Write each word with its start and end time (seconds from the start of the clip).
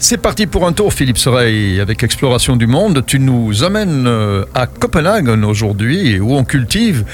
C'est 0.00 0.16
parti 0.16 0.46
pour 0.46 0.64
un 0.64 0.72
tour, 0.72 0.92
Philippe 0.92 1.18
Soreille, 1.18 1.80
avec 1.80 2.04
Exploration 2.04 2.54
du 2.54 2.68
Monde. 2.68 3.02
Tu 3.04 3.18
nous 3.18 3.64
amènes 3.64 4.06
euh, 4.06 4.44
à 4.54 4.68
Copenhague 4.68 5.28
aujourd'hui, 5.44 6.20
où 6.20 6.36
on 6.36 6.44
cultive 6.44 7.04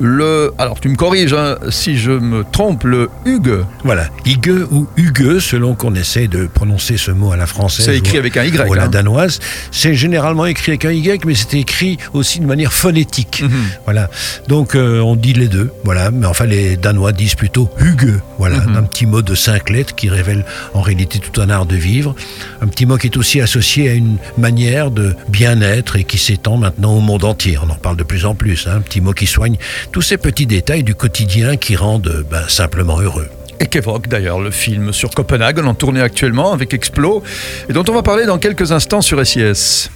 le. 0.00 0.50
Alors, 0.56 0.80
tu 0.80 0.88
me 0.88 0.96
corriges 0.96 1.34
hein, 1.34 1.58
si 1.68 1.98
je 1.98 2.12
me 2.12 2.42
trompe, 2.50 2.84
le 2.84 3.10
Hugue. 3.26 3.66
Voilà, 3.84 4.08
Hugue 4.24 4.66
ou 4.70 4.88
Hugue, 4.96 5.38
selon 5.38 5.74
qu'on 5.74 5.94
essaie 5.94 6.28
de 6.28 6.46
prononcer 6.46 6.96
ce 6.96 7.10
mot 7.10 7.30
à 7.30 7.36
la 7.36 7.46
française. 7.46 7.84
C'est 7.84 7.98
écrit 7.98 8.16
avec 8.16 8.38
un 8.38 8.44
Y. 8.44 8.58
Ou 8.68 8.72
à 8.72 8.76
la 8.76 8.84
hein. 8.84 8.88
danoise. 8.88 9.38
C'est 9.70 9.94
généralement 9.94 10.46
écrit 10.46 10.72
avec 10.72 10.86
un 10.86 10.92
Y, 10.92 11.26
mais 11.26 11.34
c'est 11.34 11.58
écrit 11.58 11.98
aussi 12.14 12.40
de 12.40 12.46
manière 12.46 12.72
phonétique. 12.72 13.42
Mhm. 13.42 13.50
Voilà. 13.84 14.08
Donc, 14.48 14.76
euh, 14.76 15.00
on 15.00 15.14
dit 15.14 15.34
les 15.34 15.48
deux. 15.48 15.70
Voilà. 15.84 16.10
Mais 16.10 16.24
enfin, 16.24 16.46
les 16.46 16.78
Danois 16.78 17.12
disent 17.12 17.34
plutôt 17.34 17.68
Hugue. 17.78 18.18
Voilà. 18.38 18.60
Mhm. 18.60 18.76
Un 18.76 18.82
petit 18.84 19.04
mot 19.04 19.20
de 19.20 19.34
cinq 19.34 19.68
lettres 19.68 19.94
qui 19.94 20.08
révèle 20.08 20.46
en 20.72 20.80
réalité 20.80 21.18
tout 21.18 21.38
un 21.38 21.50
art 21.50 21.66
de 21.66 21.76
vivre. 21.76 22.14
Un 22.60 22.66
petit 22.66 22.86
mot 22.86 22.96
qui 22.96 23.06
est 23.06 23.16
aussi 23.16 23.40
associé 23.40 23.90
à 23.90 23.94
une 23.94 24.16
manière 24.36 24.90
de 24.90 25.14
bien-être 25.28 25.96
et 25.96 26.04
qui 26.04 26.18
s'étend 26.18 26.56
maintenant 26.56 26.94
au 26.94 27.00
monde 27.00 27.24
entier. 27.24 27.58
On 27.58 27.70
en 27.70 27.74
parle 27.76 27.96
de 27.96 28.02
plus 28.04 28.24
en 28.26 28.34
plus. 28.34 28.66
hein. 28.66 28.76
Un 28.76 28.80
petit 28.80 29.00
mot 29.00 29.12
qui 29.12 29.26
soigne 29.26 29.56
tous 29.92 30.02
ces 30.02 30.16
petits 30.16 30.46
détails 30.46 30.82
du 30.82 30.94
quotidien 30.94 31.56
qui 31.56 31.76
rendent 31.76 32.24
ben, 32.30 32.48
simplement 32.48 33.00
heureux. 33.00 33.28
Et 33.60 33.66
qu'évoque 33.66 34.08
d'ailleurs 34.08 34.40
le 34.40 34.50
film 34.50 34.92
sur 34.92 35.10
Copenhague, 35.10 35.58
en 35.58 35.74
tournée 35.74 36.00
actuellement 36.00 36.52
avec 36.52 36.72
Explo, 36.72 37.22
et 37.68 37.74
dont 37.74 37.84
on 37.88 37.92
va 37.92 38.02
parler 38.02 38.24
dans 38.24 38.38
quelques 38.38 38.72
instants 38.72 39.02
sur 39.02 39.24
SIS. 39.26 39.90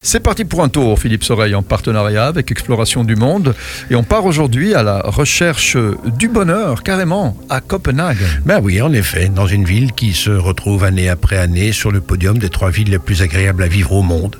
C'est 0.00 0.20
parti 0.20 0.44
pour 0.44 0.62
un 0.62 0.68
tour, 0.68 0.96
Philippe 0.96 1.24
Soreille, 1.24 1.56
en 1.56 1.64
partenariat 1.64 2.28
avec 2.28 2.52
Exploration 2.52 3.02
du 3.02 3.16
Monde. 3.16 3.56
Et 3.90 3.96
on 3.96 4.04
part 4.04 4.26
aujourd'hui 4.26 4.72
à 4.72 4.84
la 4.84 5.00
recherche 5.00 5.76
du 6.16 6.28
bonheur, 6.28 6.84
carrément, 6.84 7.36
à 7.50 7.60
Copenhague. 7.60 8.24
Ben 8.46 8.60
oui, 8.62 8.80
en 8.80 8.92
effet, 8.92 9.28
dans 9.28 9.48
une 9.48 9.64
ville 9.64 9.92
qui 9.92 10.12
se 10.12 10.30
retrouve 10.30 10.84
année 10.84 11.08
après 11.08 11.36
année 11.36 11.72
sur 11.72 11.90
le 11.90 12.00
podium 12.00 12.38
des 12.38 12.48
trois 12.48 12.70
villes 12.70 12.90
les 12.90 13.00
plus 13.00 13.22
agréables 13.22 13.64
à 13.64 13.66
vivre 13.66 13.92
au 13.92 14.02
monde. 14.02 14.36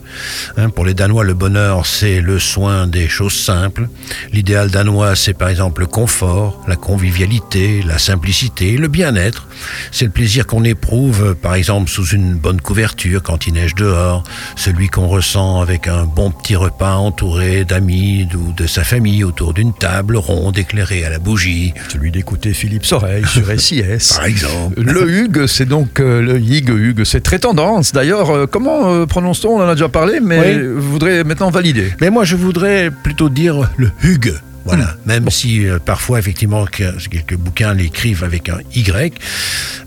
Hein, 0.56 0.70
pour 0.70 0.84
les 0.84 0.94
Danois, 0.94 1.24
le 1.24 1.34
bonheur, 1.34 1.86
c'est 1.86 2.20
le 2.20 2.38
soin 2.38 2.86
des 2.86 3.08
choses 3.08 3.34
simples. 3.34 3.88
L'idéal 4.32 4.70
danois, 4.70 5.16
c'est 5.16 5.34
par 5.34 5.48
exemple 5.48 5.80
le 5.80 5.88
confort, 5.88 6.62
la 6.68 6.76
convivialité, 6.76 7.82
la 7.84 7.98
simplicité, 7.98 8.76
le 8.76 8.86
bien-être. 8.86 9.48
C'est 9.90 10.04
le 10.04 10.12
plaisir 10.12 10.46
qu'on 10.46 10.62
éprouve, 10.62 11.34
par 11.34 11.54
exemple, 11.54 11.90
sous 11.90 12.06
une 12.06 12.36
bonne 12.36 12.60
couverture 12.60 13.24
quand 13.24 13.48
il 13.48 13.54
neige 13.54 13.74
dehors, 13.74 14.22
celui 14.54 14.88
qu'on 14.88 15.08
ressent 15.08 15.47
avec 15.56 15.88
un 15.88 16.04
bon 16.04 16.30
petit 16.30 16.54
repas 16.56 16.94
entouré 16.96 17.64
d'amis 17.64 18.28
ou 18.34 18.52
de 18.52 18.66
sa 18.66 18.84
famille 18.84 19.24
autour 19.24 19.54
d'une 19.54 19.72
table 19.72 20.16
ronde 20.16 20.58
éclairée 20.58 21.04
à 21.04 21.10
la 21.10 21.18
bougie, 21.18 21.72
Celui 21.88 22.10
d'écouter 22.10 22.52
Philippe 22.52 22.84
Soreille 22.84 23.24
sur 23.26 23.48
SIS. 23.60 24.14
par 24.16 24.26
exemple. 24.26 24.80
Le 24.80 25.10
Hugues, 25.10 25.46
c'est 25.46 25.66
donc 25.66 26.00
euh, 26.00 26.20
le 26.20 26.38
Hig 26.40 26.68
Hugues. 26.68 27.04
C'est 27.04 27.22
très 27.22 27.38
tendance. 27.38 27.92
D'ailleurs, 27.92 28.30
euh, 28.30 28.46
comment 28.46 28.92
euh, 28.92 29.06
prononce-t-on? 29.06 29.58
On 29.58 29.62
en 29.62 29.68
a 29.68 29.74
déjà 29.74 29.88
parlé, 29.88 30.20
mais 30.20 30.38
Oui. 30.38 30.52
je 30.54 30.68
voudrais 30.78 31.24
maintenant 31.24 31.50
valider. 31.50 31.92
Mais 32.00 32.10
moi, 32.10 32.24
je 32.24 32.36
voudrais 32.36 32.90
plutôt 32.90 33.28
dire 33.28 33.70
le 33.76 33.90
Hugue. 34.02 34.34
Voilà, 34.64 34.96
même 35.06 35.30
si 35.30 35.66
euh, 35.66 35.78
parfois, 35.78 36.18
effectivement, 36.18 36.66
que- 36.66 36.98
quelques 37.08 37.36
bouquins 37.36 37.72
l'écrivent 37.74 38.24
avec 38.24 38.48
un 38.48 38.58
Y. 38.74 39.14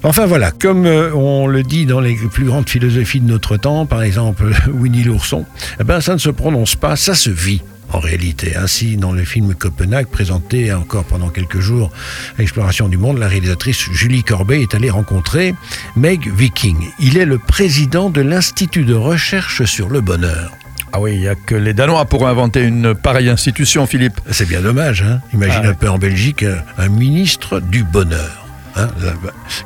Enfin 0.03 0.25
voilà, 0.25 0.51
comme 0.51 0.85
euh, 0.85 1.13
on 1.13 1.45
le 1.47 1.61
dit 1.63 1.85
dans 1.85 1.99
les 1.99 2.15
plus 2.15 2.45
grandes 2.45 2.67
philosophies 2.69 3.19
de 3.19 3.27
notre 3.27 3.57
temps, 3.57 3.85
par 3.85 4.01
exemple 4.01 4.45
Winnie 4.73 5.03
l'ourson, 5.03 5.45
eh 5.79 5.83
ben, 5.83 6.01
ça 6.01 6.13
ne 6.13 6.19
se 6.19 6.29
prononce 6.29 6.75
pas, 6.75 6.95
ça 6.95 7.13
se 7.13 7.29
vit. 7.29 7.61
En 7.93 7.99
réalité, 7.99 8.55
ainsi 8.55 8.95
dans 8.95 9.11
le 9.11 9.25
film 9.25 9.53
Copenhague 9.53 10.07
présenté 10.07 10.71
encore 10.71 11.03
pendant 11.03 11.27
quelques 11.27 11.59
jours 11.59 11.91
à 12.39 12.41
Exploration 12.41 12.87
du 12.87 12.97
Monde, 12.97 13.17
la 13.17 13.27
réalisatrice 13.27 13.89
Julie 13.91 14.23
Corbet 14.23 14.61
est 14.61 14.73
allée 14.73 14.89
rencontrer 14.89 15.53
Meg 15.97 16.31
Viking. 16.33 16.77
Il 17.01 17.17
est 17.17 17.25
le 17.25 17.37
président 17.37 18.09
de 18.09 18.21
l'Institut 18.21 18.85
de 18.85 18.93
recherche 18.93 19.65
sur 19.65 19.89
le 19.89 19.99
bonheur. 19.99 20.51
Ah 20.93 20.99
oui, 20.99 21.13
il 21.15 21.19
n'y 21.21 21.27
a 21.27 21.35
que 21.35 21.55
les 21.55 21.73
Danois 21.73 22.05
pour 22.05 22.27
inventer 22.27 22.61
une 22.63 22.93
pareille 22.95 23.29
institution, 23.29 23.85
Philippe. 23.87 24.19
C'est 24.29 24.47
bien 24.47 24.61
dommage, 24.61 25.03
hein 25.03 25.21
Imagine 25.33 25.61
Ah 25.65 25.69
un 25.69 25.73
peu 25.73 25.89
en 25.89 25.97
Belgique 25.97 26.43
euh, 26.43 26.57
un 26.77 26.89
ministre 26.89 27.59
du 27.61 27.83
bonheur. 27.83 28.45
Hein 28.75 28.87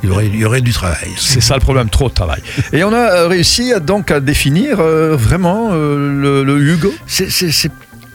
il, 0.03 0.09
y 0.09 0.12
aurait, 0.12 0.28
il 0.28 0.35
y 0.35 0.46
aurait 0.46 0.62
du 0.62 0.72
travail. 0.72 1.09
C'est 1.18 1.41
ça 1.41 1.53
le 1.56 1.59
problème, 1.62 1.90
trop 1.90 2.09
de 2.09 2.14
travail. 2.14 2.41
Et 2.74 2.84
on 2.84 2.91
a 2.94 2.97
euh, 2.97 3.28
réussi 3.28 3.72
à, 3.74 3.80
donc 3.80 4.09
à 4.12 4.19
définir 4.19 4.80
euh, 4.80 5.16
vraiment 5.16 5.69
euh, 5.74 6.12
le, 6.22 6.44
le 6.44 6.59
Hugo? 6.74 6.94
C'est- 7.08 7.72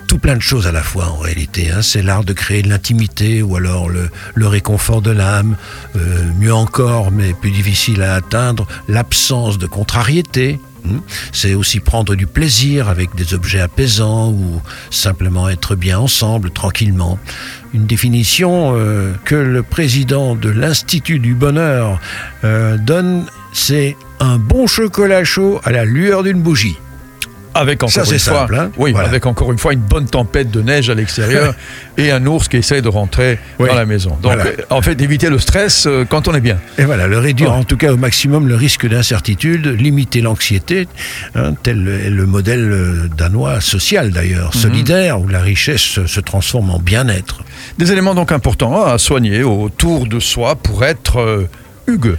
tout 0.09 0.19
plein 0.19 0.35
de 0.35 0.43
choses 0.43 0.67
à 0.67 0.73
la 0.73 0.83
fois 0.83 1.07
en 1.07 1.19
réalité. 1.19 1.71
hein. 1.71 1.83
C'est 1.83 2.03
l'art 2.03 2.25
de 2.25 2.33
créer 2.33 2.63
de 2.63 2.69
l'intimité 2.69 3.43
ou 3.43 3.55
alors 3.55 3.89
le, 3.89 4.11
le 4.35 4.47
réconfort 4.49 5.03
de 5.03 5.13
l'âme. 5.13 5.55
Euh, 5.95 6.25
mieux 6.41 6.53
encore, 6.53 7.13
mais 7.13 7.33
plus 7.33 7.53
difficile 7.53 8.03
à 8.03 8.15
atteindre, 8.17 8.67
l'absence 8.89 9.57
de 9.57 9.67
contrariété. 9.69 10.59
Hein. 10.87 11.01
C'est 11.33 11.55
aussi 11.55 11.81
prendre 11.81 12.15
du 12.15 12.27
plaisir 12.27 12.89
avec 12.89 13.15
des 13.15 13.35
objets 13.35 13.61
apaisants 13.61 14.31
ou 14.31 14.61
simplement 14.91 15.49
être 15.49 15.75
bien 15.75 15.99
ensemble, 15.99 16.51
tranquillement. 16.51 17.19
Une 17.73 17.87
définition 17.87 18.73
euh, 18.75 19.13
que 19.25 19.35
le 19.35 19.63
président 19.63 20.35
de 20.35 20.51
l'Institut 20.51 21.19
du 21.19 21.35
Bonheur 21.35 22.01
euh, 22.45 22.77
donne, 22.79 23.27
c'est 23.53 23.97
un 24.19 24.39
bon 24.39 24.67
chocolat 24.67 25.25
chaud 25.25 25.61
à 25.65 25.71
la 25.71 25.85
lueur 25.85 26.23
d'une 26.23 26.43
bougie. 26.43 26.77
Avec 27.53 27.83
encore 27.83 27.91
Ça, 27.91 28.03
une 28.03 28.19
fois, 28.21 28.41
simple, 28.41 28.55
hein 28.55 28.71
oui, 28.77 28.93
Voilà. 28.93 29.09
avec 29.09 29.27
encore 29.27 29.51
une 29.51 29.59
fois 29.59 29.73
une 29.73 29.81
bonne 29.81 30.07
tempête 30.07 30.51
de 30.53 30.63
neige 30.63 30.89
à 30.89 30.95
l'extérieur 30.95 31.53
et 31.99 32.13
un 32.13 32.25
ours 32.27 32.47
qui 32.47 32.59
essaie 32.59 32.81
de 32.81 32.89
rentrer 32.89 33.39
Oui. 33.59 33.69
dans 33.69 33.75
la 33.75 33.87
maison. 33.87 34.11
Donc, 34.11 34.35
Voilà. 34.35 34.45
euh, 34.47 34.53
en 34.71 34.81
fait, 34.83 34.95
d'éviter 34.95 35.29
le 35.31 35.39
stress 35.41 35.87
euh, 35.87 36.05
quand 36.09 36.29
on 36.29 36.35
est 36.35 36.41
bien. 36.41 36.59
Et 36.79 36.85
voilà, 36.85 37.09
le 37.09 37.19
réduire 37.19 37.53
en 37.53 37.65
tout 37.65 37.77
cas 37.77 37.93
au 37.93 37.97
maximum 37.97 38.47
le 38.47 38.55
risque 38.55 38.87
d'incertitude, 38.89 39.67
limiter 39.67 40.21
l'anxiété, 40.21 40.87
hein, 41.35 41.55
tel 41.63 41.89
est 41.89 42.11
le 42.11 42.25
modèle 42.27 42.71
euh, 42.71 43.09
danois 43.17 43.61
social 43.61 44.11
d'ailleurs, 44.13 44.53
Mhm. 44.55 44.61
solidaire, 44.61 45.21
où 45.21 45.27
la 45.27 45.41
richesse 45.41 45.81
se- 46.07 46.21
transforme 46.21 46.71
en 46.71 46.79
bien-être. 46.79 47.41
Des 47.79 47.91
éléments 47.91 48.15
donc 48.15 48.31
importants 48.31 48.85
à 48.85 48.97
soigner 48.99 49.43
autour 49.43 50.07
de 50.07 50.21
soi 50.21 50.55
pour 50.55 50.85
être 50.85 51.19
euh, 51.19 51.49
Hugues. 51.89 52.17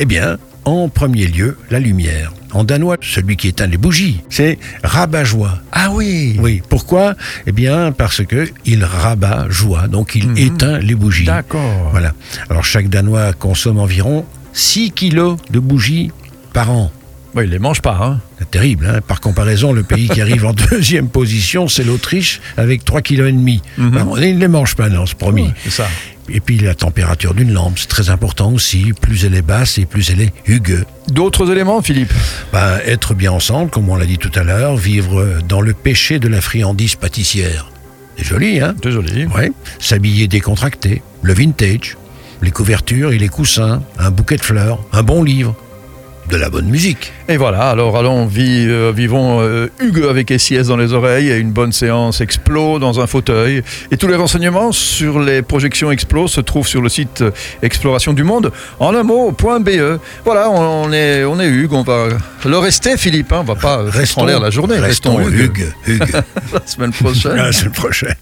Eh 0.00 0.06
bien, 0.06 0.38
en 0.64 0.88
premier 0.88 1.26
lieu, 1.26 1.56
la 1.70 1.78
lumière. 1.80 2.32
En 2.52 2.62
danois, 2.64 2.96
celui 3.00 3.36
qui 3.36 3.48
éteint 3.48 3.66
les 3.66 3.76
bougies, 3.76 4.20
c'est 4.30 4.58
rabat-joie. 4.84 5.58
Ah 5.72 5.90
oui. 5.92 6.36
Oui, 6.38 6.62
pourquoi? 6.68 7.14
Eh 7.46 7.52
bien, 7.52 7.90
parce 7.92 8.24
que 8.24 8.48
il 8.64 8.84
rabat 8.84 9.46
joie, 9.50 9.88
donc 9.88 10.14
il 10.14 10.28
Mhm. 10.28 10.36
éteint 10.38 10.78
les 10.78 10.94
bougies. 10.94 11.24
D'accord. 11.24 11.88
Voilà. 11.90 12.12
Alors 12.48 12.64
chaque 12.64 12.88
Danois 12.88 13.32
consomme 13.32 13.78
environ 13.78 14.24
6 14.52 14.92
kilos 14.92 15.36
de 15.50 15.58
bougies 15.58 16.12
par 16.52 16.70
an. 16.70 16.92
Oui, 17.34 17.42
il 17.46 17.50
les 17.50 17.58
mange 17.58 17.82
pas. 17.82 17.98
Hein. 18.00 18.20
C'est 18.38 18.48
terrible, 18.52 18.86
hein 18.86 19.00
Par 19.00 19.20
comparaison, 19.20 19.72
le 19.72 19.82
pays 19.82 20.08
qui 20.08 20.20
arrive 20.20 20.46
en 20.46 20.52
deuxième 20.70 21.08
position, 21.08 21.66
c'est 21.66 21.82
l'Autriche, 21.82 22.40
avec 22.56 22.84
3,5 22.84 23.02
kg. 23.02 23.32
Mhm. 23.78 23.96
Alors, 23.96 24.20
il 24.20 24.36
ne 24.36 24.40
les 24.40 24.46
mange 24.48 24.76
pas, 24.76 24.88
non, 24.88 25.04
c'est 25.06 25.18
promis. 25.18 25.50
C'est 25.64 25.70
ça. 25.70 25.88
Et 26.28 26.40
puis 26.40 26.58
la 26.58 26.74
température 26.74 27.34
d'une 27.34 27.52
lampe, 27.52 27.78
c'est 27.78 27.88
très 27.88 28.10
important 28.10 28.52
aussi. 28.52 28.92
Plus 28.98 29.24
elle 29.24 29.34
est 29.34 29.42
basse 29.42 29.78
et 29.78 29.86
plus 29.86 30.10
elle 30.10 30.20
est 30.20 30.32
hugueux. 30.46 30.84
D'autres 31.08 31.50
éléments, 31.50 31.82
Philippe? 31.82 32.12
Ben, 32.52 32.78
être 32.84 33.14
bien 33.14 33.32
ensemble, 33.32 33.70
comme 33.70 33.88
on 33.88 33.96
l'a 33.96 34.06
dit 34.06 34.18
tout 34.18 34.32
à 34.34 34.42
l'heure, 34.42 34.76
vivre 34.76 35.40
dans 35.46 35.60
le 35.60 35.74
péché 35.74 36.18
de 36.18 36.28
la 36.28 36.40
friandise 36.40 36.94
pâtissière. 36.94 37.70
C'est 38.16 38.24
joli, 38.24 38.60
hein? 38.60 38.74
Désolé. 38.80 39.26
Ouais. 39.26 39.52
S'habiller 39.78 40.28
décontracté, 40.28 41.02
le 41.22 41.34
vintage, 41.34 41.96
les 42.42 42.50
couvertures 42.50 43.12
et 43.12 43.18
les 43.18 43.28
coussins, 43.28 43.82
un 43.98 44.10
bouquet 44.10 44.36
de 44.36 44.42
fleurs, 44.42 44.78
un 44.92 45.02
bon 45.02 45.22
livre, 45.22 45.54
de 46.28 46.36
la 46.36 46.50
bonne 46.50 46.66
musique. 46.66 47.12
Et 47.28 47.36
voilà, 47.36 47.70
alors 47.70 47.96
allons, 47.96 48.28
euh, 48.38 48.92
vivons 48.94 49.40
euh, 49.40 49.68
Hugues 49.80 50.04
avec 50.08 50.32
SIS 50.36 50.64
dans 50.68 50.76
les 50.76 50.92
oreilles 50.92 51.30
et 51.30 51.36
une 51.36 51.52
bonne 51.52 51.72
séance 51.72 52.20
Explo 52.20 52.78
dans 52.78 53.00
un 53.00 53.06
fauteuil. 53.06 53.62
Et 53.90 53.96
tous 53.96 54.08
les 54.08 54.16
renseignements 54.16 54.72
sur 54.72 55.20
les 55.20 55.42
projections 55.42 55.90
Explo 55.90 56.28
se 56.28 56.40
trouvent 56.40 56.66
sur 56.66 56.82
le 56.82 56.88
site 56.88 57.22
euh, 57.22 57.30
Exploration 57.62 58.12
du 58.12 58.24
Monde 58.24 58.52
en 58.80 58.94
un 58.94 59.02
mot, 59.02 59.32
point 59.32 59.60
.be. 59.60 59.98
Voilà, 60.24 60.50
on 60.50 60.92
est, 60.92 61.24
on 61.24 61.38
est 61.40 61.48
Hugues, 61.48 61.72
on 61.72 61.82
va 61.82 62.08
le 62.44 62.58
rester 62.58 62.96
Philippe, 62.96 63.32
hein, 63.32 63.40
on 63.40 63.44
va 63.44 63.56
pas 63.56 63.84
foutre 63.90 64.18
en 64.18 64.26
l'air 64.26 64.40
la 64.40 64.50
journée. 64.50 64.78
Restons 64.78 65.20
Hugues. 65.20 65.34
Hugues. 65.34 65.72
Hugues. 65.86 66.12
la 66.52 66.66
semaine 66.66 66.92
prochaine. 66.92 67.36
La 67.36 67.52
semaine 67.52 67.72
prochaine. 67.72 68.14